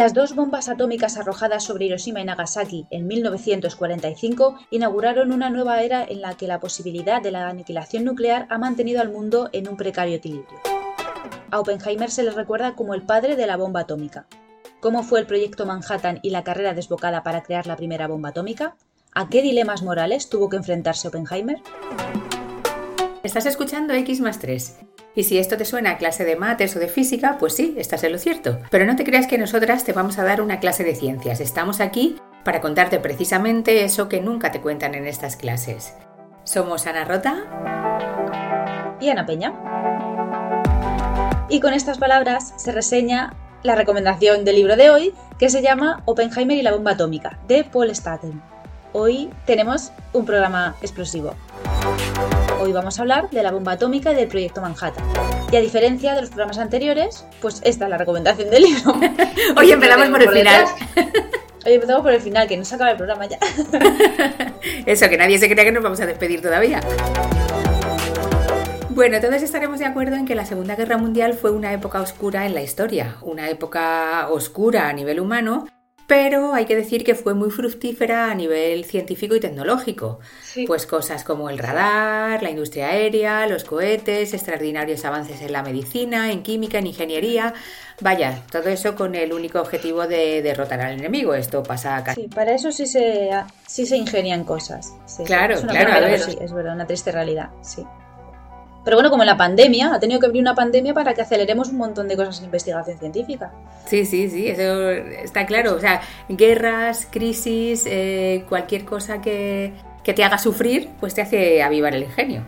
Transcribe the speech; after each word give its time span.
Las 0.00 0.14
dos 0.14 0.34
bombas 0.34 0.70
atómicas 0.70 1.18
arrojadas 1.18 1.62
sobre 1.62 1.84
Hiroshima 1.84 2.22
y 2.22 2.24
Nagasaki 2.24 2.86
en 2.88 3.06
1945 3.06 4.58
inauguraron 4.70 5.30
una 5.30 5.50
nueva 5.50 5.82
era 5.82 6.02
en 6.02 6.22
la 6.22 6.38
que 6.38 6.46
la 6.46 6.58
posibilidad 6.58 7.20
de 7.20 7.30
la 7.30 7.50
aniquilación 7.50 8.04
nuclear 8.04 8.46
ha 8.48 8.56
mantenido 8.56 9.02
al 9.02 9.12
mundo 9.12 9.50
en 9.52 9.68
un 9.68 9.76
precario 9.76 10.16
equilibrio. 10.16 10.58
A 11.50 11.60
Oppenheimer 11.60 12.10
se 12.10 12.22
le 12.22 12.30
recuerda 12.30 12.74
como 12.76 12.94
el 12.94 13.02
padre 13.02 13.36
de 13.36 13.46
la 13.46 13.58
bomba 13.58 13.80
atómica. 13.80 14.26
¿Cómo 14.80 15.02
fue 15.02 15.20
el 15.20 15.26
proyecto 15.26 15.66
Manhattan 15.66 16.20
y 16.22 16.30
la 16.30 16.44
carrera 16.44 16.72
desbocada 16.72 17.22
para 17.22 17.42
crear 17.42 17.66
la 17.66 17.76
primera 17.76 18.08
bomba 18.08 18.30
atómica? 18.30 18.76
¿A 19.12 19.28
qué 19.28 19.42
dilemas 19.42 19.82
morales 19.82 20.30
tuvo 20.30 20.48
que 20.48 20.56
enfrentarse 20.56 21.08
Oppenheimer? 21.08 21.60
Estás 23.22 23.44
escuchando 23.44 23.92
X 23.92 24.22
más 24.22 24.38
3 24.38 24.78
y 25.14 25.24
si 25.24 25.38
esto 25.38 25.56
te 25.56 25.64
suena 25.64 25.90
a 25.90 25.98
clase 25.98 26.24
de 26.24 26.36
mates 26.36 26.76
o 26.76 26.78
de 26.78 26.88
física, 26.88 27.36
pues 27.38 27.54
sí, 27.54 27.74
estás 27.78 28.04
en 28.04 28.12
lo 28.12 28.18
cierto. 28.18 28.58
Pero 28.70 28.86
no 28.86 28.96
te 28.96 29.04
creas 29.04 29.26
que 29.26 29.38
nosotras 29.38 29.84
te 29.84 29.92
vamos 29.92 30.18
a 30.18 30.24
dar 30.24 30.40
una 30.40 30.60
clase 30.60 30.84
de 30.84 30.94
ciencias. 30.94 31.40
Estamos 31.40 31.80
aquí 31.80 32.16
para 32.44 32.60
contarte 32.60 33.00
precisamente 33.00 33.84
eso 33.84 34.08
que 34.08 34.20
nunca 34.20 34.50
te 34.52 34.60
cuentan 34.60 34.94
en 34.94 35.06
estas 35.06 35.36
clases. 35.36 35.94
Somos 36.44 36.86
Ana 36.86 37.04
Rota 37.04 38.96
y 39.00 39.08
Ana 39.08 39.26
Peña. 39.26 39.54
Y 41.48 41.60
con 41.60 41.74
estas 41.74 41.98
palabras 41.98 42.54
se 42.56 42.70
reseña 42.72 43.34
la 43.62 43.74
recomendación 43.74 44.44
del 44.44 44.56
libro 44.56 44.76
de 44.76 44.90
hoy, 44.90 45.14
que 45.38 45.50
se 45.50 45.62
llama 45.62 46.02
Oppenheimer 46.06 46.56
y 46.56 46.62
la 46.62 46.72
bomba 46.72 46.92
atómica, 46.92 47.38
de 47.46 47.64
Paul 47.64 47.90
Staten. 47.90 48.40
Hoy 48.92 49.30
tenemos 49.44 49.92
un 50.12 50.24
programa 50.24 50.76
explosivo. 50.80 51.34
Hoy 52.60 52.72
vamos 52.72 52.98
a 52.98 53.02
hablar 53.02 53.30
de 53.30 53.42
la 53.42 53.52
bomba 53.52 53.72
atómica 53.72 54.12
y 54.12 54.14
del 54.14 54.28
proyecto 54.28 54.60
Manhattan. 54.60 55.02
Y 55.50 55.56
a 55.56 55.60
diferencia 55.60 56.14
de 56.14 56.20
los 56.20 56.28
programas 56.28 56.58
anteriores, 56.58 57.24
pues 57.40 57.62
esta 57.64 57.84
es 57.86 57.90
la 57.90 57.96
recomendación 57.96 58.50
del 58.50 58.64
libro. 58.64 58.92
Hoy 59.56 59.72
empezamos 59.72 60.08
por 60.10 60.22
el 60.22 60.28
final. 60.28 60.66
Hoy 61.64 61.72
empezamos 61.72 62.02
por 62.02 62.12
el 62.12 62.20
final, 62.20 62.46
que 62.46 62.58
no 62.58 62.64
se 62.66 62.74
acaba 62.74 62.90
el 62.90 62.98
programa 62.98 63.24
ya. 63.24 63.38
Eso, 64.86 65.08
que 65.08 65.16
nadie 65.16 65.38
se 65.38 65.48
crea 65.48 65.64
que 65.64 65.72
nos 65.72 65.82
vamos 65.82 66.00
a 66.00 66.06
despedir 66.06 66.42
todavía. 66.42 66.82
Bueno, 68.90 69.18
todos 69.22 69.42
estaremos 69.42 69.78
de 69.78 69.86
acuerdo 69.86 70.16
en 70.16 70.26
que 70.26 70.34
la 70.34 70.44
Segunda 70.44 70.76
Guerra 70.76 70.98
Mundial 70.98 71.32
fue 71.32 71.52
una 71.52 71.72
época 71.72 72.02
oscura 72.02 72.44
en 72.44 72.52
la 72.52 72.60
historia, 72.60 73.16
una 73.22 73.48
época 73.48 74.28
oscura 74.28 74.90
a 74.90 74.92
nivel 74.92 75.20
humano, 75.20 75.66
pero 76.10 76.54
hay 76.54 76.64
que 76.64 76.74
decir 76.74 77.04
que 77.04 77.14
fue 77.14 77.34
muy 77.34 77.52
fructífera 77.52 78.32
a 78.32 78.34
nivel 78.34 78.84
científico 78.84 79.36
y 79.36 79.40
tecnológico. 79.40 80.18
Pues 80.66 80.84
cosas 80.84 81.22
como 81.22 81.48
el 81.48 81.56
radar, 81.56 82.42
la 82.42 82.50
industria 82.50 82.88
aérea, 82.88 83.46
los 83.46 83.62
cohetes, 83.62 84.34
extraordinarios 84.34 85.04
avances 85.04 85.40
en 85.40 85.52
la 85.52 85.62
medicina, 85.62 86.32
en 86.32 86.42
química, 86.42 86.78
en 86.78 86.88
ingeniería. 86.88 87.54
Vaya, 88.00 88.42
todo 88.50 88.70
eso 88.70 88.96
con 88.96 89.14
el 89.14 89.32
único 89.32 89.60
objetivo 89.60 90.08
de 90.08 90.42
derrotar 90.42 90.80
al 90.80 90.98
enemigo. 90.98 91.32
Esto 91.32 91.62
pasa 91.62 91.98
acá. 91.98 92.16
Sí, 92.16 92.26
para 92.26 92.56
eso 92.56 92.72
sí 92.72 92.86
se, 92.86 93.30
sí 93.68 93.86
se 93.86 93.96
ingenian 93.96 94.42
cosas. 94.42 94.92
claro, 95.26 95.60
claro. 95.60 96.18
sí, 96.24 96.36
es 96.40 96.52
verdad, 96.52 96.74
una 96.74 96.88
triste 96.88 97.12
realidad, 97.12 97.50
sí. 97.62 97.86
Pero 98.84 98.96
bueno, 98.96 99.10
como 99.10 99.22
en 99.22 99.26
la 99.26 99.36
pandemia, 99.36 99.94
ha 99.94 100.00
tenido 100.00 100.20
que 100.20 100.26
abrir 100.26 100.40
una 100.40 100.54
pandemia 100.54 100.94
para 100.94 101.12
que 101.14 101.20
aceleremos 101.20 101.68
un 101.68 101.76
montón 101.76 102.08
de 102.08 102.16
cosas 102.16 102.38
en 102.38 102.46
investigación 102.46 102.98
científica. 102.98 103.52
Sí, 103.86 104.06
sí, 104.06 104.30
sí, 104.30 104.48
eso 104.48 104.90
está 104.90 105.44
claro. 105.46 105.74
O 105.74 105.80
sea, 105.80 106.00
guerras, 106.28 107.06
crisis, 107.10 107.84
eh, 107.86 108.44
cualquier 108.48 108.84
cosa 108.84 109.20
que, 109.20 109.74
que 110.02 110.14
te 110.14 110.24
haga 110.24 110.38
sufrir, 110.38 110.88
pues 110.98 111.14
te 111.14 111.22
hace 111.22 111.62
avivar 111.62 111.94
el 111.94 112.04
ingenio. 112.04 112.42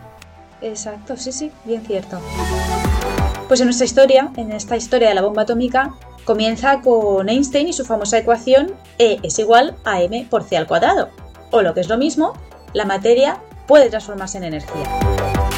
Exacto, 0.61 1.17
sí, 1.17 1.31
sí, 1.31 1.51
bien 1.65 1.85
cierto. 1.85 2.19
Pues 3.47 3.59
en 3.59 3.67
nuestra 3.67 3.85
historia, 3.85 4.31
en 4.37 4.51
esta 4.51 4.75
historia 4.75 5.09
de 5.09 5.13
la 5.13 5.21
bomba 5.21 5.43
atómica, 5.43 5.93
comienza 6.23 6.81
con 6.81 7.29
Einstein 7.29 7.67
y 7.67 7.73
su 7.73 7.85
famosa 7.85 8.17
ecuación 8.17 8.73
E 8.97 9.19
es 9.21 9.37
igual 9.39 9.75
a 9.83 10.01
m 10.01 10.25
por 10.29 10.43
c 10.43 10.57
al 10.57 10.65
cuadrado. 10.65 11.09
O 11.51 11.61
lo 11.61 11.73
que 11.73 11.81
es 11.81 11.89
lo 11.89 11.97
mismo, 11.97 12.33
la 12.73 12.85
materia 12.85 13.39
puede 13.67 13.89
transformarse 13.89 14.37
en 14.37 14.45
energía. 14.45 15.12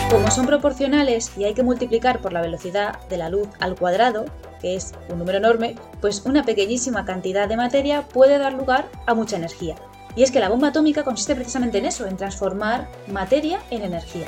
Como 0.10 0.32
son 0.32 0.46
proporcionales 0.46 1.32
y 1.38 1.44
hay 1.44 1.54
que 1.54 1.64
multiplicar 1.64 2.20
por 2.20 2.32
la 2.32 2.42
velocidad 2.42 3.00
de 3.10 3.18
la 3.18 3.30
luz 3.30 3.48
al 3.60 3.76
cuadrado, 3.76 4.26
que 4.62 4.76
es 4.76 4.94
un 5.10 5.20
número 5.20 5.40
enorme, 5.40 5.76
pues 6.00 6.24
una 6.26 6.44
pequeñísima 6.44 7.06
cantidad 7.06 7.50
de 7.50 7.58
materia 7.58 8.04
puede 8.04 8.38
dar 8.38 8.54
lugar 8.54 8.88
a 9.06 9.14
mucha 9.14 9.36
energía. 9.36 9.76
Y 10.16 10.24
es 10.24 10.32
que 10.32 10.40
la 10.40 10.48
bomba 10.48 10.70
atómica 10.70 11.04
consiste 11.04 11.36
precisamente 11.36 11.80
en 11.80 11.86
eso, 11.86 12.08
en 12.08 12.16
transformar 12.16 12.88
materia 13.12 13.60
en 13.70 13.84
energía. 13.84 14.26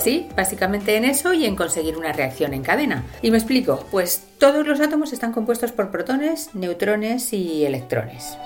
Sí, 0.00 0.28
básicamente 0.36 0.96
en 0.96 1.04
eso 1.04 1.32
y 1.32 1.46
en 1.46 1.56
conseguir 1.56 1.96
una 1.96 2.12
reacción 2.12 2.54
en 2.54 2.62
cadena. 2.62 3.04
Y 3.20 3.30
me 3.30 3.38
explico, 3.38 3.84
pues 3.90 4.22
todos 4.38 4.66
los 4.66 4.80
átomos 4.80 5.12
están 5.12 5.32
compuestos 5.32 5.72
por 5.72 5.90
protones, 5.90 6.54
neutrones 6.54 7.32
y 7.32 7.64
electrones. 7.64 8.36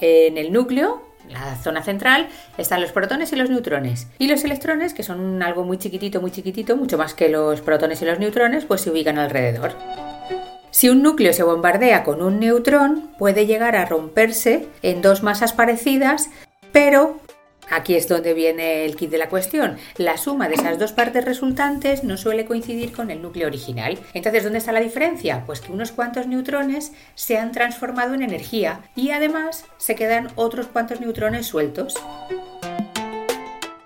En 0.00 0.38
el 0.38 0.52
núcleo 0.52 1.07
la 1.30 1.56
zona 1.56 1.82
central 1.82 2.28
están 2.56 2.80
los 2.80 2.92
protones 2.92 3.32
y 3.32 3.36
los 3.36 3.50
neutrones. 3.50 4.08
Y 4.18 4.28
los 4.28 4.44
electrones, 4.44 4.94
que 4.94 5.02
son 5.02 5.42
algo 5.42 5.64
muy 5.64 5.78
chiquitito, 5.78 6.20
muy 6.20 6.30
chiquitito, 6.30 6.76
mucho 6.76 6.98
más 6.98 7.14
que 7.14 7.28
los 7.28 7.60
protones 7.60 8.02
y 8.02 8.04
los 8.04 8.18
neutrones, 8.18 8.64
pues 8.64 8.80
se 8.80 8.90
ubican 8.90 9.18
alrededor. 9.18 9.72
Si 10.70 10.88
un 10.88 11.02
núcleo 11.02 11.32
se 11.32 11.42
bombardea 11.42 12.04
con 12.04 12.22
un 12.22 12.38
neutrón, 12.40 13.10
puede 13.18 13.46
llegar 13.46 13.74
a 13.74 13.86
romperse 13.86 14.68
en 14.82 15.02
dos 15.02 15.22
masas 15.22 15.52
parecidas, 15.52 16.30
pero 16.72 17.20
Aquí 17.70 17.94
es 17.94 18.08
donde 18.08 18.32
viene 18.34 18.84
el 18.84 18.96
kit 18.96 19.10
de 19.10 19.18
la 19.18 19.28
cuestión. 19.28 19.76
La 19.96 20.16
suma 20.16 20.48
de 20.48 20.54
esas 20.54 20.78
dos 20.78 20.92
partes 20.92 21.24
resultantes 21.24 22.02
no 22.02 22.16
suele 22.16 22.46
coincidir 22.46 22.92
con 22.92 23.10
el 23.10 23.20
núcleo 23.20 23.46
original. 23.46 23.98
Entonces, 24.14 24.44
¿dónde 24.44 24.58
está 24.58 24.72
la 24.72 24.80
diferencia? 24.80 25.44
Pues 25.44 25.60
que 25.60 25.72
unos 25.72 25.92
cuantos 25.92 26.26
neutrones 26.26 26.92
se 27.14 27.36
han 27.36 27.52
transformado 27.52 28.14
en 28.14 28.22
energía 28.22 28.80
y 28.96 29.10
además 29.10 29.64
se 29.76 29.94
quedan 29.94 30.28
otros 30.34 30.66
cuantos 30.68 31.00
neutrones 31.00 31.46
sueltos. 31.46 31.94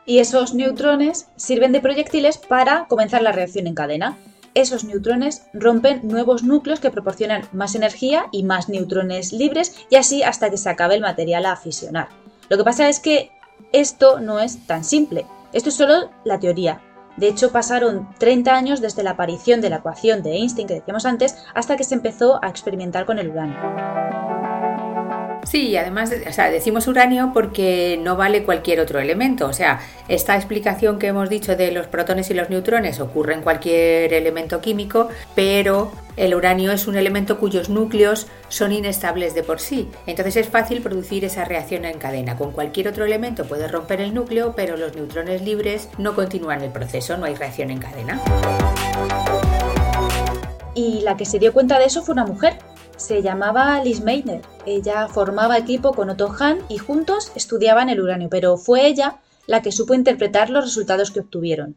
Y 0.07 0.19
esos 0.19 0.55
neutrones 0.55 1.29
sirven 1.37 1.73
de 1.73 1.81
proyectiles 1.81 2.39
para 2.39 2.87
comenzar 2.89 3.23
la 3.23 3.33
reacción 3.33 3.67
en 3.67 3.75
cadena. 3.75 4.17
Esos 4.55 4.85
neutrones 4.85 5.47
rompen 5.55 6.01
nuevos 6.07 6.43
núcleos 6.43 6.79
que 6.79 6.91
proporcionan 6.91 7.49
más 7.53 7.75
energía 7.75 8.27
y 8.33 8.45
más 8.45 8.69
neutrones 8.69 9.33
libres 9.33 9.87
y 9.91 9.97
así 9.97 10.23
hasta 10.23 10.51
que 10.51 10.59
se 10.59 10.69
acabe 10.69 10.95
el 10.95 11.01
material 11.01 11.47
a 11.47 11.57
fisionar. 11.57 12.09
Lo 12.49 12.59
que 12.59 12.65
pasa 12.65 12.89
es 12.89 13.01
que 13.01 13.31
esto 13.73 14.21
no 14.21 14.41
es 14.41 14.67
tan 14.67 14.85
simple. 14.85 15.27
Esto 15.53 15.71
es 15.71 15.75
solo 15.75 16.11
la 16.25 16.39
teoría. 16.39 16.81
De 17.17 17.29
hecho, 17.29 17.53
pasaron 17.53 18.09
30 18.19 18.55
años 18.55 18.81
desde 18.81 19.03
la 19.03 19.11
aparición 19.11 19.61
de 19.61 19.71
la 19.71 19.77
ecuación 19.77 20.23
de 20.23 20.37
Einstein 20.37 20.67
que 20.67 20.75
decíamos 20.75 21.05
antes 21.05 21.37
hasta 21.55 21.77
que 21.77 21.85
se 21.85 21.95
empezó 21.95 22.43
a 22.43 22.49
experimentar 22.49 23.05
con 23.05 23.19
el 23.19 23.31
uranio. 23.31 24.12
Sí, 25.53 25.77
además, 25.77 26.11
o 26.27 26.33
sea, 26.33 26.51
decimos 26.51 26.87
uranio 26.87 27.33
porque 27.35 28.01
no 28.03 28.17
vale 28.17 28.43
cualquier 28.43 28.81
otro 28.81 29.01
elemento. 29.01 29.45
O 29.47 29.53
sea, 29.53 29.81
esta 30.09 30.35
explicación 30.35 30.99
que 30.99 31.09
hemos 31.09 31.29
dicho 31.29 31.57
de 31.57 31.73
los 31.73 31.89
protones 31.89 32.31
y 32.31 32.35
los 32.35 32.49
neutrones 32.49 33.01
ocurre 33.01 33.35
en 33.35 33.43
cualquier 33.43 34.15
elemento 34.15 34.63
químico, 34.63 35.11
pero 35.35 35.93
el 36.17 36.35
uranio 36.35 36.73
es 36.73 36.87
un 36.87 36.97
elemento 36.97 37.37
cuyos 37.39 37.69
núcleos 37.69 38.29
son 38.49 38.73
inestables 38.73 39.35
de 39.35 39.43
por 39.43 39.61
sí. 39.61 39.91
Entonces 40.07 40.37
es 40.37 40.49
fácil 40.49 40.81
producir 40.81 41.23
esa 41.27 41.45
reacción 41.45 41.85
en 41.85 41.99
cadena. 41.99 42.35
Con 42.39 42.53
cualquier 42.53 42.89
otro 42.89 43.05
elemento 43.05 43.45
puede 43.45 43.69
romper 43.69 44.01
el 44.01 44.15
núcleo, 44.15 44.55
pero 44.57 44.79
los 44.79 44.97
neutrones 44.97 45.43
libres 45.43 45.91
no 45.99 46.15
continúan 46.15 46.63
el 46.63 46.71
proceso, 46.71 47.19
no 47.19 47.27
hay 47.27 47.35
reacción 47.35 47.71
en 47.71 47.79
cadena. 47.79 48.19
Y 50.75 51.01
la 51.01 51.19
que 51.19 51.27
se 51.27 51.39
dio 51.39 51.53
cuenta 51.53 51.79
de 51.79 51.85
eso 51.85 52.01
fue 52.01 52.15
una 52.15 52.25
mujer, 52.25 52.55
se 52.97 53.23
llamaba 53.23 53.83
Liz 53.83 54.01
Meitner. 54.01 54.43
Ella 54.67 55.09
formaba 55.09 55.59
equipo 55.59 55.93
con 55.93 56.11
Otto 56.11 56.35
Hahn 56.39 56.59
y 56.69 56.79
juntos 56.79 57.33
estudiaban 57.35 57.89
el 57.89 58.01
uranio, 58.01 58.29
pero 58.29 58.57
fue 58.57 58.87
ella 58.87 59.17
la 59.47 59.63
que 59.63 59.73
supo 59.73 59.95
interpretar 59.95 60.51
los 60.51 60.65
resultados 60.65 61.11
que 61.11 61.21
obtuvieron. 61.21 61.77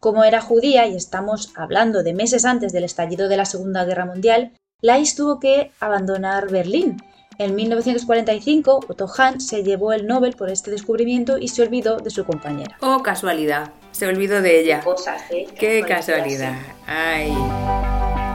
Como 0.00 0.24
era 0.24 0.40
judía 0.40 0.86
y 0.86 0.96
estamos 0.96 1.52
hablando 1.56 2.02
de 2.02 2.12
meses 2.12 2.44
antes 2.44 2.72
del 2.72 2.84
estallido 2.84 3.28
de 3.28 3.36
la 3.36 3.44
Segunda 3.44 3.84
Guerra 3.84 4.04
Mundial, 4.04 4.52
Liz 4.80 5.14
tuvo 5.14 5.40
que 5.40 5.70
abandonar 5.80 6.50
Berlín. 6.50 6.98
En 7.38 7.54
1945, 7.54 8.80
Otto 8.88 9.08
Hahn 9.16 9.40
se 9.40 9.64
llevó 9.64 9.92
el 9.92 10.06
Nobel 10.06 10.36
por 10.36 10.50
este 10.50 10.70
descubrimiento 10.70 11.38
y 11.38 11.48
se 11.48 11.62
olvidó 11.62 11.96
de 11.96 12.10
su 12.10 12.24
compañera. 12.24 12.76
Oh, 12.80 13.02
casualidad. 13.02 13.72
Se 13.90 14.06
olvidó 14.06 14.40
de 14.40 14.60
ella. 14.60 14.84
¿eh? 15.30 15.46
Qué 15.58 15.84
casualidad. 15.86 16.54
Ay. 16.86 17.32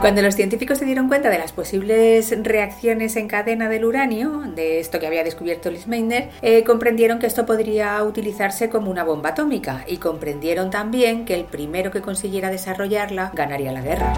Cuando 0.00 0.22
los 0.22 0.34
científicos 0.34 0.78
se 0.78 0.86
dieron 0.86 1.08
cuenta 1.08 1.28
de 1.28 1.38
las 1.38 1.52
posibles 1.52 2.34
reacciones 2.42 3.16
en 3.16 3.28
cadena 3.28 3.68
del 3.68 3.84
uranio, 3.84 4.44
de 4.54 4.80
esto 4.80 4.98
que 4.98 5.06
había 5.06 5.22
descubierto 5.22 5.70
Liz 5.70 5.86
Meitner, 5.86 6.30
eh, 6.40 6.64
comprendieron 6.64 7.18
que 7.18 7.26
esto 7.26 7.44
podría 7.44 8.02
utilizarse 8.02 8.70
como 8.70 8.90
una 8.90 9.04
bomba 9.04 9.30
atómica 9.30 9.84
y 9.86 9.98
comprendieron 9.98 10.70
también 10.70 11.26
que 11.26 11.34
el 11.34 11.44
primero 11.44 11.90
que 11.90 12.00
consiguiera 12.00 12.50
desarrollarla 12.50 13.30
ganaría 13.34 13.72
la 13.72 13.82
guerra. 13.82 14.14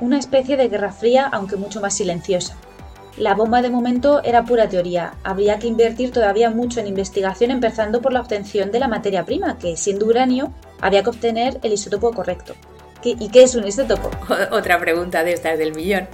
Una 0.00 0.18
especie 0.18 0.56
de 0.56 0.68
guerra 0.68 0.90
fría, 0.90 1.28
aunque 1.30 1.54
mucho 1.54 1.80
más 1.80 1.94
silenciosa. 1.94 2.56
La 3.16 3.34
bomba 3.34 3.62
de 3.62 3.70
momento 3.70 4.24
era 4.24 4.44
pura 4.44 4.68
teoría. 4.68 5.14
Habría 5.22 5.60
que 5.60 5.68
invertir 5.68 6.10
todavía 6.10 6.50
mucho 6.50 6.80
en 6.80 6.88
investigación 6.88 7.52
empezando 7.52 8.02
por 8.02 8.12
la 8.12 8.20
obtención 8.20 8.72
de 8.72 8.80
la 8.80 8.88
materia 8.88 9.24
prima, 9.24 9.56
que 9.56 9.76
siendo 9.76 10.06
uranio 10.06 10.52
había 10.80 11.04
que 11.04 11.10
obtener 11.10 11.60
el 11.62 11.74
isótopo 11.74 12.12
correcto 12.12 12.54
¿Y 13.02 13.28
qué 13.28 13.42
es 13.44 13.54
un 13.54 13.66
isótopo? 13.66 14.10
Otra 14.50 14.78
pregunta 14.78 15.24
de 15.24 15.32
estas 15.32 15.58
del 15.58 15.74
millón. 15.74 16.08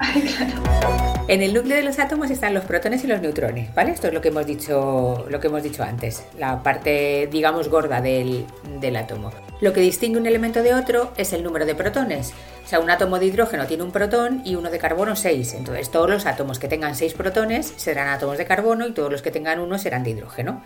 En 1.27 1.41
el 1.41 1.55
núcleo 1.55 1.79
de 1.79 1.83
los 1.83 1.99
átomos 1.99 2.31
están 2.31 2.53
los 2.53 2.65
protones 2.65 3.03
y 3.03 3.07
los 3.07 3.19
neutrones, 3.23 3.75
¿vale? 3.75 3.93
Esto 3.93 4.09
es 4.09 4.13
lo 4.13 4.21
que 4.21 4.29
hemos 4.29 4.45
dicho, 4.45 5.25
lo 5.31 5.41
que 5.41 5.47
hemos 5.47 5.63
dicho 5.63 5.83
antes, 5.83 6.23
la 6.39 6.63
parte, 6.63 7.31
digamos, 7.33 7.71
gorda 7.71 8.03
del, 8.03 8.45
del 8.79 8.95
átomo. 8.97 9.33
Lo 9.63 9.73
que 9.73 9.81
distingue 9.81 10.19
un 10.19 10.27
elemento 10.27 10.63
de 10.63 10.75
otro 10.75 11.13
es 11.17 11.33
el 11.33 11.43
número 11.43 11.65
de 11.65 11.75
protones. 11.75 12.35
O 12.65 12.69
sea, 12.69 12.81
un 12.81 12.91
átomo 12.91 13.19
de 13.19 13.27
hidrógeno 13.27 13.67
tiene 13.67 13.83
un 13.83 13.93
protón 13.93 14.43
y 14.45 14.57
uno 14.57 14.71
de 14.71 14.79
carbono 14.79 15.17
6. 15.17 15.55
Entonces, 15.55 15.91
todos 15.91 16.11
los 16.11 16.27
átomos 16.27 16.59
que 16.59 16.69
tengan 16.69 16.95
6 16.95 17.15
protones 17.15 17.73
serán 17.77 18.09
átomos 18.09 18.37
de 18.37 18.47
carbono 18.47 18.87
y 18.87 18.93
todos 18.93 19.11
los 19.11 19.23
que 19.23 19.31
tengan 19.31 19.61
uno 19.61 19.79
serán 19.79 20.03
de 20.03 20.11
hidrógeno. 20.11 20.63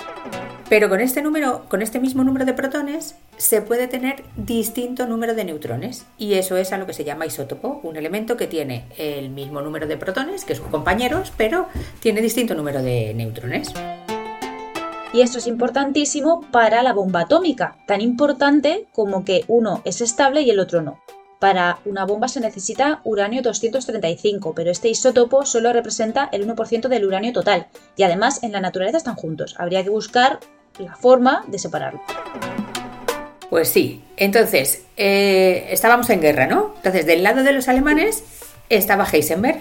Pero 0.69 0.89
con 0.89 1.01
este 1.01 1.23
número, 1.23 1.65
con 1.69 1.83
este 1.83 1.99
mismo 1.99 2.25
número 2.25 2.45
de 2.45 2.55
protones, 2.55 3.15
se 3.37 3.63
puede 3.63 3.89
tener 3.89 4.25
distinto 4.37 5.07
número 5.07 5.35
de 5.35 5.45
neutrones. 5.45 6.07
Y 6.19 6.35
eso 6.35 6.57
es 6.57 6.73
a 6.73 6.79
lo 6.79 6.87
que 6.87 6.93
se 6.93 7.05
llama 7.05 7.27
isótopo, 7.27 7.81
un 7.83 7.97
elemento 7.97 8.37
que 8.37 8.47
tiene 8.47 8.85
el 8.97 9.31
mismo 9.31 9.61
número 9.61 9.87
de 9.87 9.97
protones 9.97 10.45
que 10.49 10.57
sus 10.57 10.67
compañeros, 10.67 11.33
pero 11.37 11.69
tiene 12.01 12.21
distinto 12.21 12.55
número 12.55 12.83
de 12.83 13.15
neutrones. 13.15 13.73
Y 15.13 15.21
esto 15.21 15.39
es 15.39 15.47
importantísimo 15.47 16.41
para 16.51 16.83
la 16.83 16.93
bomba 16.93 17.21
atómica, 17.21 17.77
tan 17.87 18.01
importante 18.01 18.87
como 18.93 19.25
que 19.25 19.45
uno 19.47 19.81
es 19.85 20.01
estable 20.01 20.43
y 20.43 20.51
el 20.51 20.59
otro 20.59 20.83
no. 20.83 21.01
Para 21.39 21.79
una 21.85 22.05
bomba 22.05 22.27
se 22.29 22.41
necesita 22.41 23.01
uranio 23.05 23.43
235, 23.43 24.55
pero 24.55 24.71
este 24.71 24.89
isótopo 24.89 25.47
solo 25.47 25.73
representa 25.73 26.29
el 26.33 26.47
1% 26.49 26.89
del 26.89 27.05
uranio 27.07 27.33
total, 27.33 27.69
y 27.97 28.03
además 28.03 28.43
en 28.43 28.53
la 28.53 28.61
naturaleza 28.61 28.99
están 28.99 29.15
juntos. 29.15 29.55
Habría 29.59 29.85
que 29.85 29.91
buscar 29.91 30.41
la 30.79 30.97
forma 30.97 31.45
de 31.47 31.59
separarlo. 31.59 32.01
Pues 33.51 33.69
sí, 33.69 34.03
entonces 34.17 34.85
eh, 34.97 35.69
estábamos 35.71 36.11
en 36.11 36.21
guerra, 36.21 36.47
¿no? 36.47 36.73
Entonces 36.77 37.07
del 37.07 37.23
lado 37.23 37.45
de 37.45 37.53
los 37.53 37.69
alemanes 37.69 38.25
estaba 38.69 39.07
Heisenberg, 39.11 39.61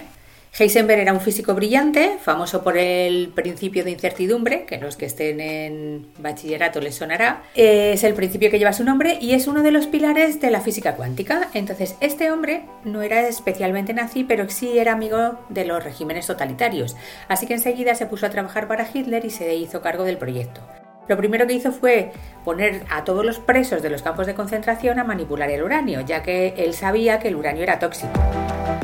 Heisenberg 0.56 1.00
era 1.00 1.12
un 1.12 1.20
físico 1.20 1.54
brillante, 1.54 2.18
famoso 2.20 2.62
por 2.64 2.76
el 2.76 3.28
principio 3.28 3.84
de 3.84 3.92
incertidumbre, 3.92 4.64
que 4.64 4.78
los 4.78 4.96
que 4.96 5.06
estén 5.06 5.40
en 5.40 6.06
bachillerato 6.18 6.80
les 6.80 6.96
sonará. 6.96 7.42
Es 7.54 8.02
el 8.04 8.14
principio 8.14 8.50
que 8.50 8.58
lleva 8.58 8.72
su 8.72 8.84
nombre 8.84 9.18
y 9.20 9.32
es 9.32 9.46
uno 9.46 9.62
de 9.62 9.70
los 9.70 9.86
pilares 9.86 10.40
de 10.40 10.50
la 10.50 10.60
física 10.60 10.96
cuántica. 10.96 11.48
Entonces, 11.54 11.96
este 12.00 12.30
hombre 12.32 12.62
no 12.84 13.02
era 13.02 13.28
especialmente 13.28 13.94
nazi, 13.94 14.24
pero 14.24 14.48
sí 14.48 14.78
era 14.78 14.92
amigo 14.92 15.38
de 15.48 15.64
los 15.64 15.82
regímenes 15.82 16.26
totalitarios. 16.26 16.96
Así 17.28 17.46
que 17.46 17.54
enseguida 17.54 17.94
se 17.94 18.06
puso 18.06 18.26
a 18.26 18.30
trabajar 18.30 18.68
para 18.68 18.88
Hitler 18.92 19.24
y 19.24 19.30
se 19.30 19.54
hizo 19.54 19.80
cargo 19.80 20.04
del 20.04 20.18
proyecto. 20.18 20.60
Lo 21.08 21.16
primero 21.16 21.46
que 21.46 21.54
hizo 21.54 21.72
fue 21.72 22.12
poner 22.44 22.82
a 22.90 23.04
todos 23.04 23.24
los 23.24 23.38
presos 23.38 23.80
de 23.80 23.90
los 23.90 24.02
campos 24.02 24.26
de 24.26 24.34
concentración 24.34 24.98
a 24.98 25.04
manipular 25.04 25.50
el 25.50 25.62
uranio, 25.62 26.02
ya 26.02 26.22
que 26.22 26.54
él 26.58 26.74
sabía 26.74 27.18
que 27.18 27.28
el 27.28 27.36
uranio 27.36 27.62
era 27.62 27.78
tóxico. 27.78 28.12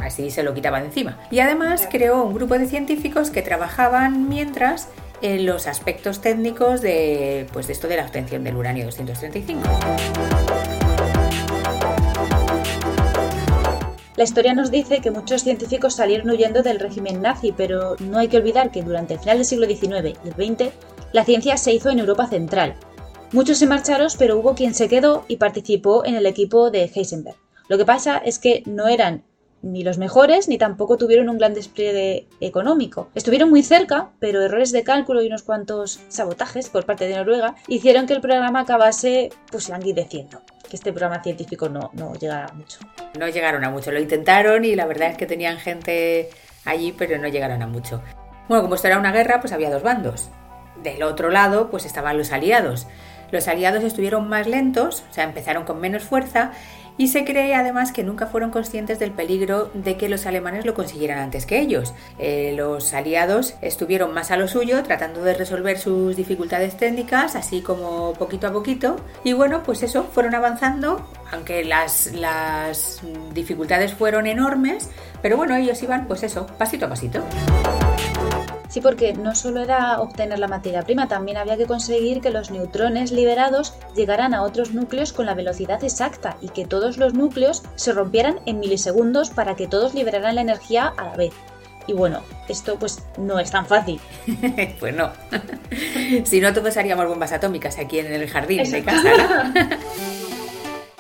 Así 0.04 0.30
se 0.30 0.42
lo 0.42 0.52
quitaba 0.52 0.80
de 0.80 0.86
encima. 0.86 1.18
Y 1.30 1.40
además 1.40 1.88
creó 1.90 2.22
un 2.24 2.34
grupo 2.34 2.58
de 2.58 2.66
científicos 2.66 3.30
que 3.30 3.40
trabajaban 3.40 4.28
mientras 4.28 4.88
en 5.22 5.46
los 5.46 5.66
aspectos 5.66 6.20
técnicos 6.20 6.82
de, 6.82 7.46
pues, 7.54 7.70
esto 7.70 7.88
de 7.88 7.96
la 7.96 8.04
obtención 8.04 8.44
del 8.44 8.56
uranio 8.56 8.84
235. 8.84 9.62
La 14.16 14.24
historia 14.24 14.52
nos 14.52 14.70
dice 14.70 15.00
que 15.00 15.10
muchos 15.10 15.42
científicos 15.42 15.94
salieron 15.94 16.28
huyendo 16.28 16.62
del 16.62 16.78
régimen 16.78 17.22
nazi, 17.22 17.52
pero 17.56 17.96
no 17.98 18.18
hay 18.18 18.28
que 18.28 18.36
olvidar 18.36 18.70
que 18.70 18.82
durante 18.82 19.14
el 19.14 19.20
final 19.20 19.38
del 19.38 19.46
siglo 19.46 19.66
XIX 19.66 20.16
y 20.22 20.28
el 20.28 20.56
XX 20.56 20.72
la 21.12 21.24
ciencia 21.24 21.56
se 21.56 21.72
hizo 21.72 21.88
en 21.88 21.98
Europa 21.98 22.26
Central. 22.26 22.74
Muchos 23.32 23.58
se 23.58 23.66
marcharon, 23.66 24.08
pero 24.18 24.36
hubo 24.36 24.54
quien 24.54 24.74
se 24.74 24.88
quedó 24.88 25.24
y 25.26 25.38
participó 25.38 26.04
en 26.04 26.14
el 26.14 26.26
equipo 26.26 26.70
de 26.70 26.90
Heisenberg. 26.94 27.36
Lo 27.68 27.78
que 27.78 27.86
pasa 27.86 28.18
es 28.18 28.38
que 28.38 28.62
no 28.66 28.86
eran 28.86 29.24
ni 29.64 29.82
los 29.82 29.99
mejores 29.99 30.46
ni 30.46 30.58
tampoco 30.58 30.96
tuvieron 30.96 31.28
un 31.28 31.38
gran 31.38 31.55
despliegue 31.55 32.28
económico. 32.40 33.08
Estuvieron 33.14 33.50
muy 33.50 33.62
cerca, 33.62 34.11
pero 34.20 34.43
errores 34.43 34.72
de 34.72 34.84
cálculo 34.84 35.22
y 35.22 35.26
unos 35.26 35.43
cuantos 35.43 36.00
sabotajes 36.08 36.69
por 36.69 36.84
parte 36.84 37.08
de 37.08 37.16
Noruega 37.16 37.55
hicieron 37.66 38.06
que 38.06 38.12
el 38.12 38.20
programa 38.20 38.61
acabase 38.61 39.31
pues 39.50 39.69
languideciendo. 39.69 40.43
Que 40.69 40.76
este 40.76 40.93
programa 40.93 41.22
científico 41.22 41.69
no, 41.69 41.90
no 41.94 42.14
llegara 42.14 42.52
mucho. 42.52 42.78
No 43.19 43.28
llegaron 43.28 43.64
a 43.64 43.70
mucho, 43.70 43.90
lo 43.90 44.00
intentaron 44.00 44.64
y 44.64 44.75
la 44.75 44.87
verdad 44.87 45.11
es 45.11 45.16
que 45.16 45.26
tenían 45.26 45.58
gente 45.58 46.28
allí, 46.64 46.93
pero 46.96 47.19
no 47.19 47.28
llegaron 47.28 47.62
a 47.62 47.66
mucho. 47.66 48.02
Bueno, 48.49 48.62
como 48.62 48.75
esto 48.75 48.88
era 48.88 48.99
una 48.99 49.12
guerra, 49.12 49.40
pues 49.40 49.52
había 49.52 49.70
dos 49.70 49.82
bandos. 49.82 50.28
Del 50.82 51.02
otro 51.02 51.31
lado, 51.31 51.70
pues 51.70 51.87
estaban 51.87 52.19
los 52.19 52.32
aliados. 52.32 52.87
Los 53.31 53.49
aliados 53.49 53.82
estuvieron 53.82 54.28
más 54.28 54.46
lentos, 54.46 55.02
o 55.11 55.14
sea, 55.14 55.25
empezaron 55.25 55.64
con 55.64 55.81
menos 55.81 56.02
fuerza 56.02 56.52
y 56.96 57.08
se 57.08 57.25
cree 57.25 57.55
además 57.55 57.93
que 57.93 58.05
nunca 58.05 58.26
fueron 58.26 58.50
conscientes 58.50 58.99
del 58.99 59.11
peligro 59.11 59.70
de 59.75 59.96
que 59.96 60.08
los 60.08 60.26
alemanes 60.26 60.64
lo 60.64 60.75
consiguieran 60.75 61.19
antes 61.19 61.46
que 61.46 61.61
ellos. 61.61 61.94
Eh, 62.19 62.55
los 62.56 62.94
aliados 62.94 63.55
estuvieron 63.62 64.14
más 64.14 64.31
a 64.31 64.37
lo 64.37 64.46
suyo, 64.49 64.82
tratando 64.82 65.23
de 65.23 65.35
resolver 65.35 65.79
sus 65.79 66.17
dificultades 66.17 66.76
técnicas, 66.76 67.35
así 67.37 67.62
como 67.62 68.12
poquito 68.14 68.46
a 68.46 68.52
poquito. 68.52 68.96
Y 69.25 69.32
bueno, 69.32 69.62
pues 69.62 69.82
eso, 69.82 70.05
fueron 70.05 70.35
avanzando, 70.35 71.08
aunque 71.32 71.64
las, 71.64 72.12
las 72.12 73.00
dificultades 73.32 73.94
fueron 73.94 74.26
enormes, 74.26 74.90
pero 75.23 75.37
bueno, 75.37 75.56
ellos 75.56 75.82
iban, 75.82 76.06
pues 76.06 76.23
eso, 76.23 76.47
pasito 76.58 76.87
a 76.87 76.88
pasito. 76.88 77.25
Sí, 78.75 78.81
porque 78.81 79.12
no 79.12 79.37
solo 79.37 79.62
era 79.62 80.00
obtener 80.00 80.41
la 80.41 80.49
materia 80.49 80.82
prima, 80.82 81.06
también 81.06 81.37
había 81.37 81.56
que 81.56 81.65
conseguir 81.65 82.21
que 82.21 82.31
los 82.31 82.50
neutrones 82.50 83.12
liberados 83.12 83.73
llegaran 83.94 84.35
a 84.35 84.43
otros 84.43 84.75
núcleos 84.75 85.12
con 85.12 85.26
la 85.26 85.35
velocidad 85.35 85.85
exacta 85.85 86.37
y 86.41 86.49
que 86.49 86.67
todos 86.67 86.97
los 86.97 87.15
núcleos 87.15 87.62
se 87.76 87.93
rompieran 87.93 88.41
en 88.47 88.59
milisegundos 88.59 89.31
para 89.31 89.55
que 89.55 89.69
todos 89.69 89.94
liberaran 89.94 90.35
la 90.35 90.41
energía 90.41 90.93
a 90.97 91.05
la 91.05 91.15
vez. 91.17 91.32
Y 91.87 91.93
bueno, 91.93 92.23
esto 92.49 92.76
pues 92.76 93.00
no 93.17 93.38
es 93.38 93.53
tan 93.53 93.65
fácil. 93.65 94.00
pues 94.81 94.97
no. 94.97 95.12
si 96.25 96.41
no, 96.41 96.53
todos 96.53 96.76
haríamos 96.76 97.06
bombas 97.06 97.31
atómicas 97.31 97.79
aquí 97.79 98.00
en 98.00 98.12
el 98.12 98.29
jardín 98.29 98.69
de 98.69 98.82
casa. 98.82 99.53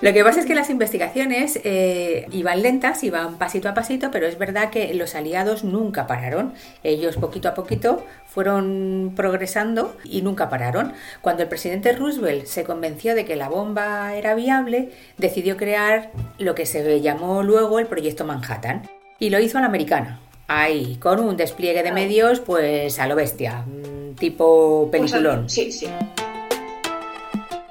Lo 0.04 0.12
que 0.12 0.22
pasa 0.22 0.40
es 0.40 0.44
que 0.44 0.54
las 0.54 0.68
investigaciones 0.68 1.58
eh, 1.64 2.26
iban 2.30 2.60
lentas, 2.60 3.02
iban 3.02 3.38
pasito 3.38 3.70
a 3.70 3.72
pasito, 3.72 4.10
pero 4.10 4.26
es 4.26 4.36
verdad 4.36 4.68
que 4.68 4.92
los 4.92 5.14
aliados 5.14 5.64
nunca 5.64 6.06
pararon. 6.06 6.52
Ellos 6.82 7.16
poquito 7.16 7.48
a 7.48 7.54
poquito 7.54 8.04
fueron 8.26 9.14
progresando 9.16 9.96
y 10.04 10.20
nunca 10.20 10.50
pararon. 10.50 10.92
Cuando 11.22 11.42
el 11.42 11.48
presidente 11.48 11.92
Roosevelt 11.92 12.44
se 12.44 12.64
convenció 12.64 13.14
de 13.14 13.24
que 13.24 13.34
la 13.34 13.48
bomba 13.48 14.14
era 14.14 14.34
viable, 14.34 14.90
decidió 15.16 15.56
crear 15.56 16.10
lo 16.36 16.54
que 16.54 16.66
se 16.66 17.00
llamó 17.00 17.42
luego 17.42 17.78
el 17.78 17.86
Proyecto 17.86 18.26
Manhattan. 18.26 18.82
Y 19.18 19.30
lo 19.30 19.40
hizo 19.40 19.56
a 19.56 19.62
la 19.62 19.68
americana. 19.68 20.20
Ahí, 20.48 20.96
con 20.96 21.18
un 21.18 21.38
despliegue 21.38 21.82
de 21.82 21.92
medios, 21.92 22.40
pues 22.40 22.98
a 22.98 23.06
lo 23.06 23.16
bestia, 23.16 23.62
mm, 23.62 24.16
tipo 24.16 24.86
pues 24.90 25.10
peliculón. 25.10 25.48
sí, 25.48 25.72
sí. 25.72 25.86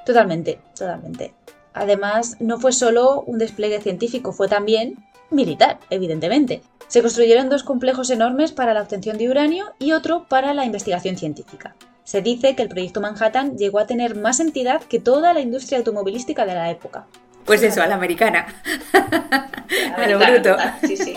Totalmente, 0.04 0.58
totalmente. 0.76 1.43
Además, 1.74 2.36
no 2.40 2.58
fue 2.58 2.72
solo 2.72 3.22
un 3.22 3.38
despliegue 3.38 3.80
científico, 3.80 4.32
fue 4.32 4.48
también 4.48 5.04
militar, 5.30 5.78
evidentemente. 5.90 6.62
Se 6.86 7.02
construyeron 7.02 7.48
dos 7.48 7.64
complejos 7.64 8.10
enormes 8.10 8.52
para 8.52 8.72
la 8.72 8.82
obtención 8.82 9.18
de 9.18 9.28
uranio 9.28 9.74
y 9.78 9.92
otro 9.92 10.26
para 10.28 10.54
la 10.54 10.64
investigación 10.64 11.16
científica. 11.16 11.74
Se 12.04 12.22
dice 12.22 12.54
que 12.54 12.62
el 12.62 12.68
proyecto 12.68 13.00
Manhattan 13.00 13.56
llegó 13.56 13.78
a 13.78 13.86
tener 13.86 14.14
más 14.14 14.38
entidad 14.38 14.82
que 14.82 15.00
toda 15.00 15.32
la 15.32 15.40
industria 15.40 15.78
automovilística 15.78 16.46
de 16.46 16.54
la 16.54 16.70
época. 16.70 17.06
Pues 17.44 17.62
eso, 17.62 17.82
a 17.82 17.86
la 17.86 17.96
americana. 17.96 18.46
a 19.96 20.06
lo 20.06 20.18
bruto. 20.18 20.56
Sí, 20.86 20.96
sí. 20.96 21.14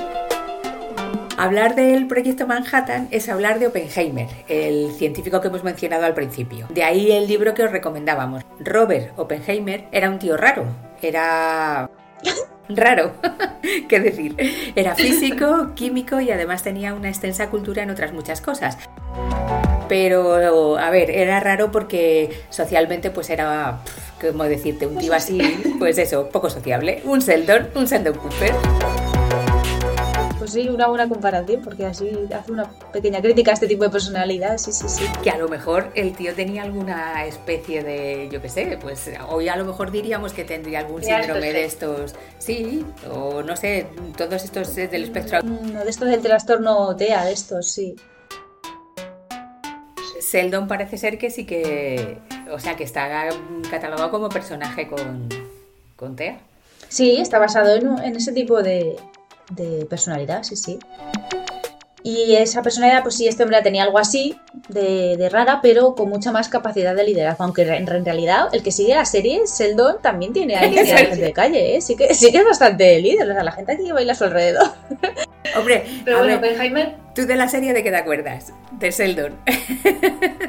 Hablar 1.38 1.75
del 1.75 2.08
proyecto 2.08 2.48
Manhattan 2.48 3.08
es 3.12 3.29
hablar 3.29 3.60
de 3.60 3.67
Oppenheimer, 3.67 4.27
el 4.48 4.91
científico 4.94 5.39
que 5.39 5.50
hemos 5.50 5.63
mencionado 5.63 6.03
al 6.03 6.15
principio. 6.15 6.65
De 6.70 6.84
ahí 6.84 7.12
el 7.12 7.27
libro 7.27 7.53
que 7.53 7.62
os 7.62 7.72
recomendábamos. 7.72 8.44
Robert 8.60 9.12
Oppenheimer 9.17 9.86
era 9.91 10.10
un 10.10 10.17
tío 10.17 10.36
raro, 10.36 10.65
era 11.00 11.91
raro, 12.70 13.12
qué 13.88 14.00
decir. 14.00 14.36
Era 14.75 14.96
físico, 14.96 15.74
químico 15.75 16.20
y 16.20 16.32
además 16.32 16.63
tenía 16.63 16.96
una 16.96 17.10
extensa 17.10 17.51
cultura 17.51 17.84
en 17.84 17.91
otras 17.91 18.13
muchas 18.13 18.41
cosas. 18.41 18.75
Pero, 19.88 20.79
a 20.79 20.89
ver, 20.89 21.12
era 21.12 21.39
raro 21.39 21.72
porque 21.72 22.32
socialmente 22.50 23.12
pues 23.12 23.29
era, 23.29 23.84
como 24.20 24.46
decirte, 24.46 24.88
un 24.88 24.98
tío 24.98 25.13
así, 25.13 25.39
pues 25.77 26.00
eso, 26.00 26.29
poco 26.29 26.50
sociable. 26.50 27.03
Un 27.06 27.20
Sheldon, 27.20 27.70
un 27.75 27.86
Sheldon 27.86 28.15
Cooper. 28.15 28.53
Pues 30.48 30.54
sí, 30.54 30.70
una 30.70 30.88
buena 30.88 31.10
comparación, 31.10 31.62
porque 31.62 31.86
así 31.86 32.10
hace 32.34 32.54
una 32.54 32.72
pequeña 32.94 33.20
crítica 33.20 33.51
a 33.51 33.54
este 33.56 33.68
tipo 33.68 33.84
de 33.84 33.89
personalidad, 33.89 34.58
sí, 34.58 34.72
sí, 34.72 34.88
sí. 34.88 35.04
Que 35.22 35.30
a 35.30 35.38
lo 35.38 35.50
mejor 35.50 35.92
el 35.94 36.16
tío 36.16 36.34
tenía 36.34 36.63
alguna 36.63 37.25
especie 37.25 37.84
de, 37.84 38.30
yo 38.32 38.42
qué 38.42 38.48
sé, 38.48 38.80
pues 38.80 39.12
hoy 39.27 39.50
a 39.50 39.58
lo 39.58 39.66
mejor 39.66 39.92
diríamos 39.92 40.32
que 40.32 40.46
tendría 40.46 40.80
algún 40.80 41.04
síndrome 41.04 41.51
de 41.51 41.66
estos, 41.66 42.16
sí, 42.38 42.86
o 43.12 43.44
no 43.44 43.58
sé, 43.58 43.88
todos 44.16 44.42
estos 44.46 44.74
del 44.74 45.04
espectro. 45.04 45.44
No, 45.44 45.84
de 45.84 45.89
estos 45.89 46.08
del 46.08 46.22
trastorno 46.22 46.96
TEA, 46.96 47.25
de 47.25 47.34
estos, 47.34 47.68
sí. 47.68 47.98
Seldon 50.22 50.70
parece 50.70 50.98
ser 50.98 51.18
que 51.18 51.30
sí 51.30 51.46
que, 51.46 52.20
o 52.50 52.58
sea, 52.58 52.77
que 52.77 52.86
está 52.86 53.27
catalogado 53.70 54.12
como 54.12 54.30
personaje 54.30 54.88
con, 54.88 55.27
con 55.98 56.16
TEA. 56.16 56.39
Sí, 56.88 57.18
está 57.20 57.38
basado 57.38 57.75
en, 57.75 58.00
en 58.01 58.16
ese 58.16 58.32
tipo 58.32 58.63
de, 58.63 58.96
de 59.51 59.86
personalidad, 59.86 60.44
sí, 60.44 60.56
sí. 60.56 60.80
Y 62.04 62.38
esa 62.38 62.62
personalidad, 62.62 63.04
pues 63.04 63.16
sí, 63.16 63.27
este 63.27 63.44
hombre 63.44 63.62
tenía 63.62 63.84
algo 63.84 63.98
así 63.98 64.39
de, 64.70 65.27
rara, 65.30 65.60
pero 65.62 65.94
con 65.94 66.08
mucha 66.08 66.32
más 66.32 66.48
capacidad 66.48 66.96
de 66.96 67.04
liderazgo. 67.04 67.44
Aunque 67.44 67.63
en, 67.63 67.86
realidad 67.86 68.48
el 68.54 68.63
que 68.63 68.72
sigue 68.72 68.96
la 68.96 69.04
serie, 69.04 69.42
Sheldon, 69.46 70.01
también 70.01 70.32
tiene 70.32 70.56
ahí 70.56 70.74
de 70.74 71.34
calle, 71.34 71.75
¿eh? 71.75 71.82
Sí 71.82 71.98
que, 71.98 72.13
sí 72.13 72.32
que 72.32 72.38
es 72.38 72.46
bastante 72.46 72.98
líder. 73.01 73.30
O 73.30 73.34
sea, 73.34 73.44
la 73.44 73.51
gente 73.51 73.74
aquí 73.74 73.92
baila 73.92 74.13
a 74.13 74.16
su 74.16 74.24
alrededor. 74.24 74.68
Hombre, 75.58 75.86
pero 76.06 76.20
bueno, 76.20 76.39
Benheimer. 76.39 76.96
¿Tú 77.13 77.25
de 77.25 77.36
la 77.36 77.50
serie 77.50 77.74
de 77.74 77.84
qué 77.84 77.89
te 77.89 77.98
acuerdas? 77.98 78.54
De 78.72 78.92
Sheldon. 78.92 79.36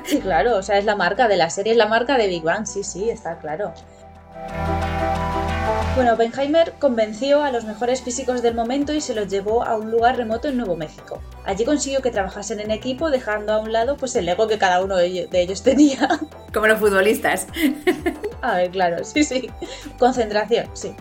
Sí, 0.04 0.20
claro, 0.20 0.56
o 0.56 0.62
sea, 0.62 0.78
es 0.78 0.84
la 0.84 0.96
marca 0.96 1.26
de 1.26 1.36
la 1.36 1.50
serie, 1.50 1.72
es 1.72 1.78
la 1.78 1.86
marca 1.86 2.16
de 2.16 2.28
Big 2.28 2.42
Bang, 2.42 2.66
sí, 2.66 2.84
sí, 2.84 3.10
está 3.10 3.38
claro. 3.38 3.74
Bueno, 5.98 6.16
Benheimer 6.16 6.74
convenció 6.78 7.42
a 7.42 7.50
los 7.50 7.64
mejores 7.64 8.02
físicos 8.02 8.40
del 8.40 8.54
momento 8.54 8.94
y 8.94 9.00
se 9.00 9.16
los 9.16 9.26
llevó 9.26 9.64
a 9.64 9.76
un 9.76 9.90
lugar 9.90 10.16
remoto 10.16 10.46
en 10.46 10.56
Nuevo 10.56 10.76
México. 10.76 11.20
Allí 11.44 11.64
consiguió 11.64 12.02
que 12.02 12.12
trabajasen 12.12 12.60
en 12.60 12.70
equipo, 12.70 13.10
dejando 13.10 13.52
a 13.52 13.58
un 13.58 13.72
lado 13.72 13.96
pues 13.96 14.14
el 14.14 14.28
ego 14.28 14.46
que 14.46 14.58
cada 14.58 14.80
uno 14.80 14.96
de 14.96 15.28
ellos, 15.32 15.64
tenía. 15.64 16.08
Como 16.54 16.68
los 16.68 16.78
futbolistas. 16.78 17.48
A 18.42 18.54
ver, 18.58 18.70
claro, 18.70 19.02
sí, 19.02 19.24
sí. 19.24 19.50
Concentración, 19.98 20.70
sí. 20.72 20.94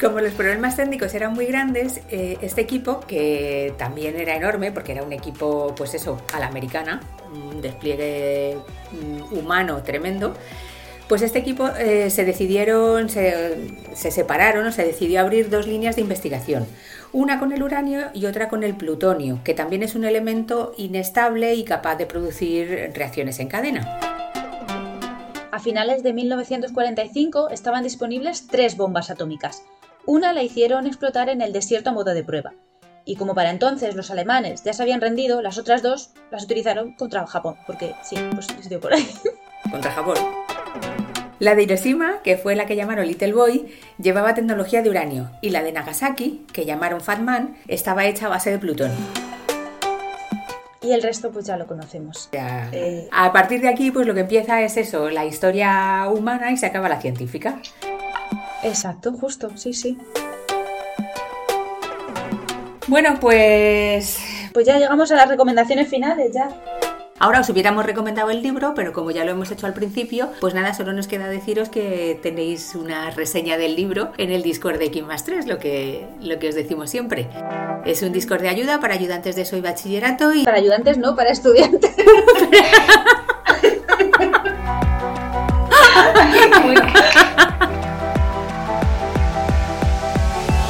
Como 0.00 0.18
los 0.18 0.32
problemas 0.32 0.74
técnicos 0.74 1.14
eran 1.14 1.34
muy 1.34 1.46
grandes, 1.46 2.00
eh, 2.10 2.36
este 2.40 2.62
equipo, 2.62 2.98
que 2.98 3.74
también 3.78 4.18
era 4.18 4.34
enorme, 4.34 4.72
porque 4.72 4.90
era 4.90 5.04
un 5.04 5.12
equipo, 5.12 5.72
pues 5.76 5.94
eso, 5.94 6.20
a 6.34 6.40
la 6.40 6.48
americana, 6.48 7.00
un 7.32 7.62
despliegue 7.62 8.58
mm, 8.90 9.38
humano 9.38 9.84
tremendo, 9.84 10.34
pues 11.08 11.22
este 11.22 11.38
equipo 11.38 11.68
eh, 11.68 12.10
se 12.10 12.24
decidieron, 12.24 13.08
se, 13.08 13.56
separaron 13.94 14.66
o 14.66 14.72
se 14.72 14.84
decidió 14.84 15.20
abrir 15.20 15.48
dos 15.48 15.66
líneas 15.66 15.96
de 15.96 16.02
investigación, 16.02 16.66
una 17.12 17.38
con 17.38 17.52
el 17.52 17.62
uranio 17.62 18.10
y 18.12 18.26
otra 18.26 18.48
con 18.48 18.62
el 18.62 18.76
plutonio, 18.76 19.40
que 19.42 19.54
también 19.54 19.82
es 19.82 19.94
un 19.94 20.04
elemento 20.04 20.74
inestable 20.76 21.54
y 21.54 21.64
capaz 21.64 21.96
de 21.96 22.06
producir 22.06 22.92
reacciones 22.94 23.40
en 23.40 23.48
cadena. 23.48 23.98
A 25.50 25.60
finales 25.60 26.02
de 26.02 26.12
1945 26.12 27.48
estaban 27.50 27.82
disponibles 27.82 28.46
tres 28.46 28.76
bombas 28.76 29.10
atómicas. 29.10 29.62
Una 30.04 30.32
la 30.32 30.42
hicieron 30.42 30.86
explotar 30.86 31.30
en 31.30 31.40
el 31.40 31.52
desierto 31.52 31.90
a 31.90 31.94
modo 31.94 32.14
de 32.14 32.22
prueba. 32.22 32.52
Y 33.04 33.16
como 33.16 33.34
para 33.34 33.50
entonces 33.50 33.96
los 33.96 34.10
alemanes 34.10 34.62
ya 34.62 34.74
se 34.74 34.82
habían 34.82 35.00
rendido, 35.00 35.40
las 35.40 35.56
otras 35.56 35.82
dos 35.82 36.10
las 36.30 36.44
utilizaron 36.44 36.92
contra 36.92 37.26
Japón, 37.26 37.56
porque 37.66 37.94
sí, 38.04 38.16
pues 38.32 38.54
les 38.54 38.68
dio 38.68 38.80
por 38.80 38.92
ahí. 38.92 39.08
Contra 39.70 39.90
Japón. 39.90 40.16
La 41.38 41.54
de 41.54 41.62
Hiroshima, 41.62 42.20
que 42.24 42.36
fue 42.36 42.56
la 42.56 42.66
que 42.66 42.74
llamaron 42.74 43.06
Little 43.06 43.32
Boy, 43.32 43.72
llevaba 43.98 44.34
tecnología 44.34 44.82
de 44.82 44.90
uranio 44.90 45.30
y 45.40 45.50
la 45.50 45.62
de 45.62 45.70
Nagasaki, 45.70 46.44
que 46.52 46.64
llamaron 46.64 47.00
Fat 47.00 47.20
Man, 47.20 47.56
estaba 47.68 48.06
hecha 48.06 48.26
a 48.26 48.28
base 48.28 48.50
de 48.50 48.58
plutonio. 48.58 48.96
Y 50.82 50.92
el 50.92 51.02
resto 51.02 51.30
pues 51.30 51.46
ya 51.46 51.56
lo 51.56 51.66
conocemos. 51.66 52.28
Eh, 52.32 53.08
a 53.12 53.32
partir 53.32 53.60
de 53.60 53.68
aquí 53.68 53.92
pues 53.92 54.06
lo 54.06 54.14
que 54.14 54.20
empieza 54.20 54.62
es 54.62 54.76
eso, 54.76 55.10
la 55.10 55.26
historia 55.26 56.08
humana 56.10 56.50
y 56.50 56.56
se 56.56 56.66
acaba 56.66 56.88
la 56.88 57.00
científica. 57.00 57.60
Exacto, 58.64 59.12
justo, 59.12 59.56
sí, 59.56 59.72
sí. 59.72 59.96
Bueno, 62.88 63.18
pues... 63.20 64.18
Pues 64.52 64.66
ya 64.66 64.78
llegamos 64.78 65.12
a 65.12 65.14
las 65.14 65.28
recomendaciones 65.28 65.88
finales, 65.88 66.32
ya. 66.32 66.48
Ahora 67.20 67.40
os 67.40 67.48
hubiéramos 67.48 67.84
recomendado 67.84 68.30
el 68.30 68.42
libro, 68.42 68.74
pero 68.74 68.92
como 68.92 69.10
ya 69.10 69.24
lo 69.24 69.32
hemos 69.32 69.50
hecho 69.50 69.66
al 69.66 69.74
principio, 69.74 70.30
pues 70.40 70.54
nada, 70.54 70.72
solo 70.72 70.92
nos 70.92 71.08
queda 71.08 71.26
deciros 71.28 71.68
que 71.68 72.18
tenéis 72.22 72.76
una 72.76 73.10
reseña 73.10 73.58
del 73.58 73.74
libro 73.74 74.12
en 74.18 74.30
el 74.30 74.42
Discord 74.42 74.78
de 74.78 74.84
X 74.86 75.04
más 75.04 75.24
3, 75.24 75.48
lo 75.48 75.58
que, 75.58 76.06
lo 76.20 76.38
que 76.38 76.48
os 76.50 76.54
decimos 76.54 76.90
siempre. 76.90 77.28
Es 77.84 78.02
un 78.02 78.12
Discord 78.12 78.42
de 78.42 78.48
ayuda 78.48 78.78
para 78.80 78.94
ayudantes 78.94 79.34
de 79.34 79.44
Soy 79.44 79.60
Bachillerato 79.60 80.32
y... 80.32 80.44
Para 80.44 80.58
ayudantes 80.58 80.96
no, 80.98 81.16
para 81.16 81.30
estudiantes. 81.30 81.92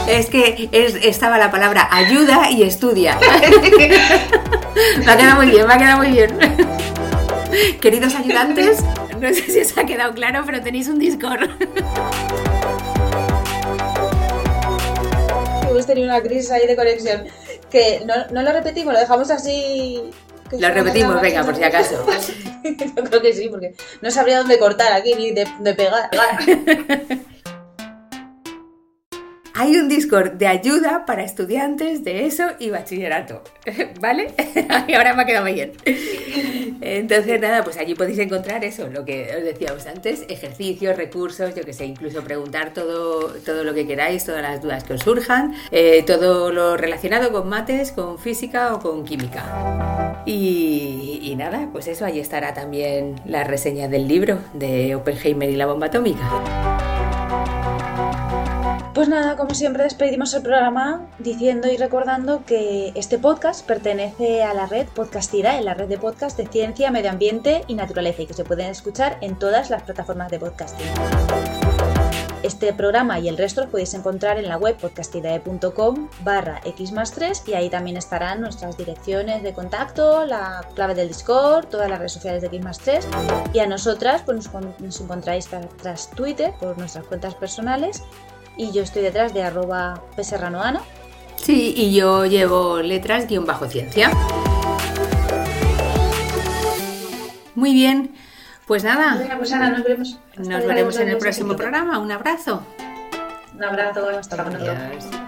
Es 0.09 0.31
que 0.31 0.71
estaba 1.03 1.37
la 1.37 1.51
palabra 1.51 1.87
ayuda 1.91 2.51
y 2.51 2.63
estudia. 2.63 3.19
me 4.99 5.13
ha 5.13 5.17
quedado 5.17 5.37
muy 5.37 5.51
bien, 5.51 5.67
me 5.67 5.75
ha 5.75 5.79
quedado 5.79 5.99
muy 5.99 6.11
bien. 6.11 6.39
Queridos 7.81 8.15
ayudantes, 8.15 8.79
no 9.21 9.29
sé 9.29 9.43
si 9.43 9.61
os 9.61 9.77
ha 9.79 9.85
quedado 9.85 10.13
claro, 10.15 10.43
pero 10.47 10.61
tenéis 10.61 10.89
un 10.89 10.99
Discord. 10.99 11.49
Hemos 15.71 15.87
tenido 15.87 16.09
una 16.09 16.21
crisis 16.21 16.51
ahí 16.51 16.67
de 16.67 16.77
conexión. 16.77 17.25
Que 17.71 18.03
no, 18.07 18.43
lo 18.43 18.53
repetimos, 18.53 18.95
lo 18.95 19.01
dejamos 19.01 19.31
así 19.31 20.01
lo 20.53 20.69
repetimos, 20.71 21.21
venga, 21.21 21.45
por 21.45 21.55
si 21.55 21.63
acaso. 21.63 22.07
Yo 22.97 23.05
creo 23.05 23.21
que 23.21 23.35
sí, 23.35 23.49
porque 23.51 23.75
no 24.01 24.11
sabría 24.11 24.39
dónde 24.39 24.59
cortar 24.59 24.95
aquí 24.95 25.15
ni 25.15 25.33
de, 25.33 25.47
de 25.61 25.75
pegar. 25.75 26.09
Hay 29.59 29.77
un 29.77 29.89
Discord 29.89 30.35
de 30.35 30.47
ayuda 30.47 31.05
para 31.05 31.25
estudiantes 31.25 32.05
de 32.05 32.27
eso 32.27 32.45
y 32.61 32.71
bachillerato, 32.71 33.43
¿vale? 34.01 34.33
y 34.87 34.95
ahora 34.95 35.15
me 35.15 35.23
ha 35.23 35.27
quedado 35.27 35.47
bien. 35.47 35.73
Entonces, 36.81 37.41
nada, 37.41 37.65
pues 37.65 37.77
allí 37.77 37.97
podéis 37.97 38.21
encontrar 38.21 38.65
eso, 38.65 38.87
lo 38.87 39.05
que 39.05 39.35
os 39.37 39.43
decíamos 39.43 39.85
antes, 39.87 40.25
ejercicios, 40.29 40.97
recursos, 40.97 41.57
yo 41.57 41.65
que 41.65 41.73
sé, 41.73 41.87
incluso 41.87 42.23
preguntar 42.23 42.73
todo, 42.73 43.35
todo 43.45 43.65
lo 43.65 43.75
que 43.75 43.85
queráis, 43.85 44.25
todas 44.25 44.43
las 44.43 44.63
dudas 44.63 44.85
que 44.85 44.95
os 44.95 45.01
surjan, 45.01 45.55
eh, 45.73 46.05
todo 46.07 46.53
lo 46.53 46.77
relacionado 46.77 47.33
con 47.33 47.49
mates, 47.49 47.91
con 47.91 48.17
física 48.21 48.75
o 48.75 48.79
con 48.79 49.05
química. 49.05 50.23
Y, 50.25 51.19
y 51.21 51.35
nada, 51.35 51.69
pues 51.73 51.89
eso, 51.89 52.05
ahí 52.05 52.21
estará 52.21 52.55
también 52.55 53.17
la 53.27 53.43
reseña 53.43 53.89
del 53.89 54.07
libro 54.07 54.39
de 54.55 54.95
Oppenheimer 54.95 55.51
y 55.51 55.57
la 55.57 55.67
bomba 55.67 55.89
atómica. 55.89 56.68
Pues 58.99 59.09
nada, 59.09 59.37
como 59.37 59.55
siempre 59.55 59.85
despedimos 59.85 60.35
el 60.35 60.43
programa 60.43 61.07
diciendo 61.21 61.69
y 61.69 61.77
recordando 61.77 62.45
que 62.45 62.91
este 62.97 63.17
podcast 63.17 63.65
pertenece 63.65 64.43
a 64.43 64.53
la 64.55 64.67
red 64.67 64.89
Podcastira, 64.89 65.57
en 65.57 65.67
la 65.67 65.75
red 65.75 65.87
de 65.87 65.99
podcast 65.99 66.37
de 66.37 66.49
ciencia, 66.49 66.91
medio 66.91 67.09
ambiente 67.09 67.63
y 67.69 67.75
naturaleza 67.75 68.23
y 68.23 68.27
que 68.27 68.35
se 68.35 68.43
pueden 68.43 68.67
escuchar 68.67 69.17
en 69.21 69.39
todas 69.39 69.71
las 69.71 69.85
plataformas 69.85 70.33
de 70.33 70.41
podcasting. 70.41 70.89
Este 72.43 72.73
programa 72.73 73.21
y 73.21 73.29
el 73.29 73.37
resto 73.37 73.61
los 73.61 73.71
podéis 73.71 73.95
encontrar 73.95 74.37
en 74.37 74.49
la 74.49 74.57
web 74.57 74.77
podcastidae.com 74.77 76.09
barra 76.25 76.61
x 76.65 76.93
3 77.15 77.43
y 77.47 77.55
ahí 77.55 77.71
también 77.71 77.97
estarán 77.97 78.41
nuestras 78.41 78.77
direcciones 78.77 79.45
de 79.45 79.53
contacto, 79.53 80.25
la 80.25 80.67
clave 80.75 80.97
del 80.97 81.07
Discord, 81.07 81.67
todas 81.67 81.89
las 81.89 82.01
redes 82.01 82.13
sociales 82.13 82.43
de 82.43 82.49
x 82.49 82.79
3 82.79 83.09
y 83.53 83.61
a 83.61 83.67
nosotras 83.69 84.23
pues 84.25 84.51
nos, 84.81 85.01
encontráis 85.01 85.49
tras 85.83 86.11
Twitter 86.11 86.53
por 86.59 86.77
nuestras 86.79 87.05
cuentas 87.07 87.37
personales 87.37 88.03
y 88.59 88.73
yo 88.73 88.83
estoy 88.83 89.03
detrás 89.03 89.33
de 89.33 89.43
arroba 89.43 90.03
peserranoano. 90.17 90.83
Sí, 91.37 91.73
y 91.75 91.95
yo 91.95 92.27
llevo 92.27 92.83
letras 92.83 93.27
guion 93.27 93.47
bajo 93.47 93.67
ciencia. 93.69 94.11
Muy 97.55 97.73
bien, 97.73 98.15
pues 98.67 98.85
nada. 98.85 99.19
pues 99.39 99.53
Ana, 99.53 99.71
nos 99.71 99.83
veremos. 99.83 100.19
Nos 100.37 100.67
veremos 100.67 100.99
en 100.99 101.09
el 101.09 101.17
próximo 101.17 101.57
programa. 101.57 101.99
Un 101.99 102.13
abrazo. 102.13 102.63
Un 103.55 103.65
abrazo, 103.65 104.09
hasta 104.11 104.45
pronto. 104.45 105.28